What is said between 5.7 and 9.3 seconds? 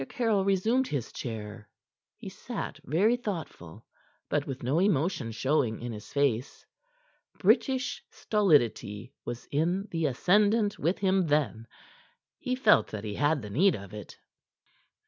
in his face. British stolidity